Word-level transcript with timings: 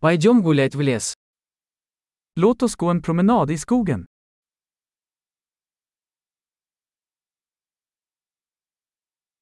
Пойдем 0.00 0.42
гулять 0.42 0.76
в 0.76 0.80
лес. 0.80 1.14
Låt 2.36 2.62
oss 2.62 2.76
gå 2.76 2.88
en 2.90 3.02
promenad 3.02 3.50
i 3.50 3.58
skogen. 3.58 4.06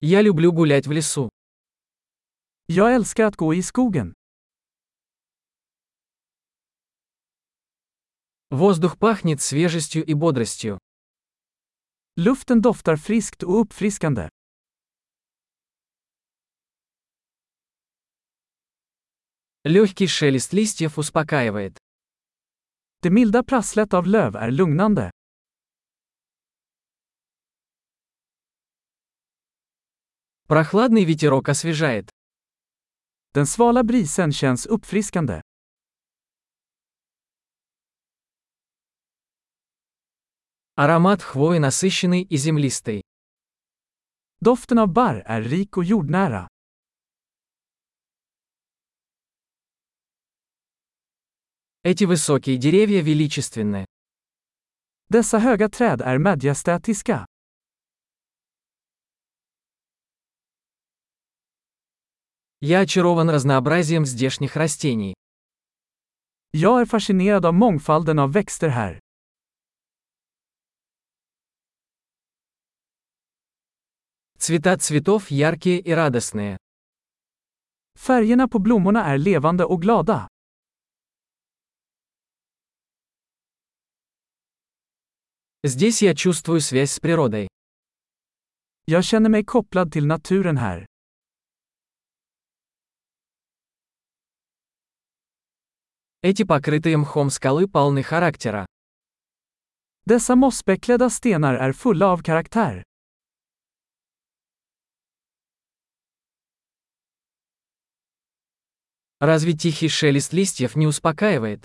Я 0.00 0.22
люблю 0.22 0.52
гулять 0.52 0.86
в 0.86 0.92
лесу. 0.92 1.28
Jag 2.66 2.94
älskar 2.94 3.24
att 3.26 3.36
gå 3.36 3.54
i 3.54 3.62
skogen. 3.62 4.14
Воздух 8.50 8.98
пахнет 8.98 9.42
свежестью 9.42 10.06
и 10.06 10.14
бодростью. 10.14 10.78
Luften 12.16 12.62
doftar 12.62 12.96
friskt 12.96 13.42
och 13.42 13.60
uppfriskande. 13.60 14.30
Легкий 19.68 20.06
шелест 20.06 20.52
листьев 20.52 20.96
успокаивает. 20.96 21.76
Det 23.02 23.10
milda 23.10 23.42
prasslet 23.42 23.94
av 23.94 24.06
löv 24.06 24.36
är 24.36 24.50
lugnande. 24.50 25.10
Прохладный 30.46 31.04
ветерок 31.04 31.48
освежает. 31.48 32.10
Den 33.34 33.46
svala 33.46 33.82
brisen 33.82 34.32
känns 34.32 34.66
uppfriskande. 34.66 35.42
Аромат 40.76 41.22
хвои 41.22 41.58
насыщенный 41.58 42.22
и 42.22 42.36
землистый. 42.36 43.02
Doften 44.40 44.78
av 44.78 44.92
barr 44.92 45.22
är 45.26 45.42
rik 45.42 45.76
och 45.76 45.84
jordnära. 45.84 46.48
Эти 51.86 52.02
высокие 52.02 52.56
деревья 52.56 53.00
величественны. 53.00 53.86
Dessa 55.08 55.38
höga 55.38 55.68
träd 55.68 56.02
är 56.02 56.18
majestätiska. 56.18 57.26
Я 62.58 62.80
очарован 62.80 63.30
разнообразием 63.30 64.04
здешних 64.04 64.56
растений. 64.56 65.14
Jag 66.50 66.80
är 66.80 66.86
fascinerad 66.86 67.46
av 67.46 67.54
mångfalden 67.54 68.18
av 68.18 68.32
växter 68.32 68.68
här. 68.68 69.00
Цвета 74.38 74.76
цветов 74.78 75.30
яркие 75.30 75.80
и 75.80 75.94
радостные. 75.94 76.56
Färgerna 77.94 78.48
på 78.48 78.58
blommorna 78.58 79.04
är 79.04 79.18
levande 79.18 79.64
och 79.64 79.82
glada. 79.82 80.28
Здесь 85.62 86.02
я 86.02 86.14
чувствую 86.14 86.60
связь 86.60 86.92
с 86.92 87.00
природой. 87.00 87.48
Jag 88.84 89.04
känner 89.04 89.30
mig 89.30 89.44
kopplad 89.44 89.92
till 89.92 90.06
naturen 90.06 90.56
här. 90.56 90.86
Эти 96.22 96.44
покрытые 96.44 96.96
мхом 96.96 97.30
скалы 97.30 97.68
полны 97.68 98.02
характера. 98.02 98.66
Dessa 100.04 100.36
mossbeklädda 100.36 101.10
stenar 101.10 101.54
är 101.54 101.72
fulla 101.72 102.06
av 102.06 102.22
karaktär. 102.22 102.82
Разве 109.20 109.52
тихий 109.52 109.88
шелест 109.88 110.32
листьев 110.32 110.76
не 110.76 110.86
успокаивает? 110.86 111.64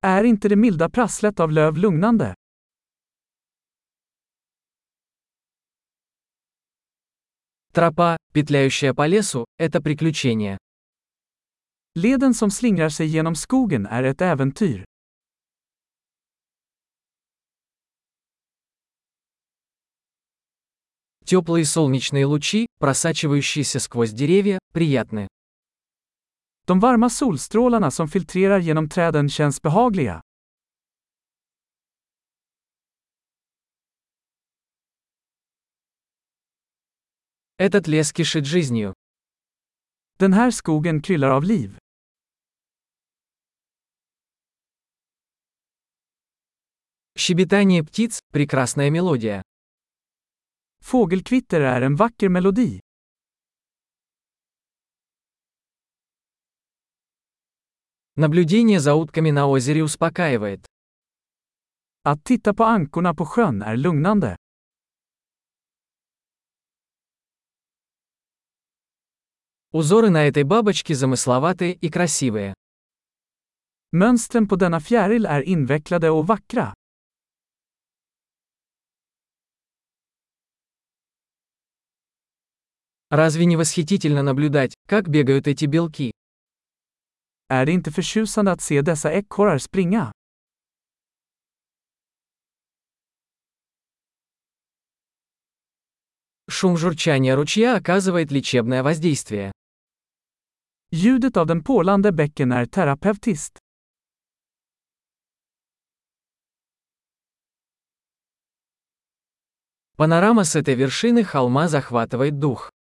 Är 0.00 0.24
inte 0.24 0.48
det 0.48 0.56
milda 0.56 0.90
prasslet 0.90 1.40
av 1.40 1.52
löv 1.52 1.76
lugnande? 1.76 2.34
Тропа, 7.76 8.16
петляющая 8.32 8.94
по 8.94 9.06
лесу, 9.06 9.44
это 9.58 9.82
приключение. 9.82 10.56
Leden 11.94 12.32
som 12.32 12.50
slingrar 12.50 12.88
sig 12.88 13.06
genom 13.06 13.34
skogen 13.34 13.86
är 13.86 14.02
ett 14.02 14.22
äventyr. 14.22 14.84
Теплые 21.26 21.66
солнечные 21.66 22.24
лучи, 22.24 22.66
просачивающиеся 22.80 23.78
сквозь 23.78 24.12
деревья, 24.12 24.58
приятны. 24.72 25.28
De 26.66 26.80
varma 26.80 27.10
solstrålarna 27.10 27.90
som 27.90 28.08
filtrerar 28.08 28.58
genom 28.58 28.88
träden 28.88 29.28
känns 29.28 29.60
behagliga. 29.60 30.22
Этот 37.58 37.86
лес 37.86 38.12
кишит 38.12 38.44
жизнью. 38.44 38.92
Den 40.18 40.32
här 40.34 40.50
skogen 40.50 41.00
kryllar 41.00 41.30
av 41.30 41.44
liv. 41.44 41.78
Щебетание 47.16 47.82
птиц– 47.82 48.20
прекрасная 48.32 48.90
мелодия. 48.90 49.42
Fågelkvitter 50.80 51.60
är 51.60 51.82
en 51.82 51.96
vacker 51.96 52.28
melodi. 52.28 52.80
Наблюдение 58.16 58.80
за 58.80 58.94
утками 58.94 59.30
на 59.30 59.46
озере 59.46 59.82
успокаивает. 59.82 60.66
Att 62.02 62.24
titta 62.24 62.54
på 62.54 62.64
ankorna 62.64 63.14
på 63.14 63.26
sjön 63.26 63.62
är 63.62 63.76
lugnande. 63.76 64.36
Узоры 69.76 70.08
на 70.08 70.26
этой 70.26 70.42
бабочке 70.42 70.94
замысловатые 70.94 71.74
и 71.74 71.90
красивые. 71.90 72.54
Mönstren 73.92 74.48
på 74.48 74.56
denna 74.56 74.80
fjäril 74.80 75.26
är 75.26 75.40
invecklade 75.42 76.10
och 76.10 76.26
vackra. 76.26 76.72
Разве 83.10 83.44
не 83.44 83.56
восхитительно 83.56 84.22
наблюдать, 84.22 84.74
как 84.88 85.08
бегают 85.08 85.46
эти 85.46 85.66
белки? 85.66 86.10
Är 87.48 87.66
det 87.66 87.72
inte 87.72 87.92
förtjusande 87.92 88.52
att 88.52 88.62
se 88.62 88.80
dessa 88.82 89.12
ekorrar 89.12 89.58
springa? 89.58 90.12
Шум 96.48 96.78
журчания 96.78 97.36
ручья 97.36 97.76
оказывает 97.76 98.32
лечебное 98.32 98.82
воздействие. 98.82 99.52
Ljudet 100.91 101.37
av 101.37 101.47
den 101.47 101.63
porlande 101.63 102.11
bäcken 102.11 102.51
är 102.51 102.65
terapeutiskt. 102.65 103.59
Панорама 109.97 110.45
с 110.45 110.55
этой 110.55 110.75
вершины 110.75 111.23
холма 111.23 111.67
захватывает 111.67 112.39
дух. 112.39 112.71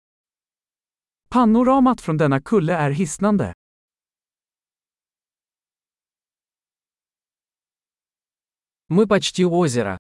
Panoramat 1.29 2.01
från 2.01 2.17
denna 2.17 2.41
kulle 2.41 2.73
är 2.73 2.91
hisnande. 2.91 3.55
Мы 8.89 9.07
почти 9.07 9.45
у 9.45 9.55
озера. 9.55 9.99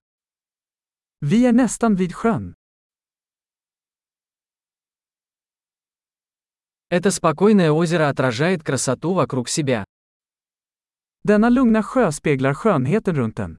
Vi 1.21 1.47
är 1.47 1.53
nästan 1.53 1.97
vid 1.97 2.15
sjön. 2.15 2.55
Это 6.96 7.12
спокойное 7.12 7.72
озеро 7.72 8.08
отражает 8.08 8.64
красоту 8.64 9.12
вокруг 9.12 9.50
себя. 9.50 9.84
Denna 11.28 11.50
lugna 11.50 11.82
sjö 11.82 12.10
speglar 12.10 12.54
skönheten 12.54 13.16
runt 13.18 13.36
den. 13.36 13.58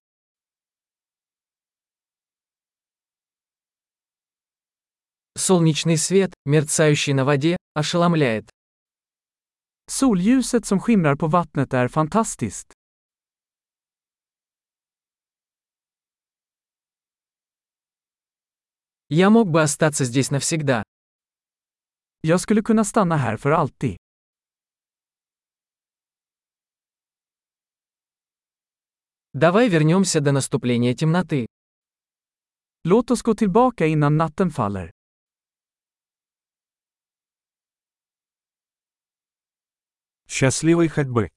Солнечный 5.35 5.97
свет, 5.97 6.33
мерцающий 6.45 7.13
на 7.13 7.25
воде, 7.25 7.57
ошеломляет. 7.75 8.49
Solljuset 9.87 10.65
som 10.65 10.79
skimrar 10.79 11.15
på 11.15 11.27
vattnet 11.27 11.73
är 11.73 11.87
fantastiskt. 11.89 12.73
Я 19.09 19.29
мог 19.29 19.51
бы 19.51 19.61
остаться 19.61 20.05
здесь 20.05 20.31
навсегда. 20.31 20.81
Jag 22.27 22.41
skulle 22.41 22.61
kunna 22.61 22.83
stanna 22.83 23.17
här 23.17 23.37
för 23.37 23.51
alltid. 23.51 23.97
Давай 29.33 29.69
вернемся 29.69 30.19
до 30.19 30.31
наступления 30.31 30.93
темноты. 30.95 31.45
Låt 32.83 33.11
oss 33.11 33.21
gå 33.21 33.35
tillbaka 33.35 33.85
innan 33.85 34.17
natten 34.17 34.51
faller. 34.51 34.91
Щасливой 40.27 40.89
ходьбы. 40.89 41.29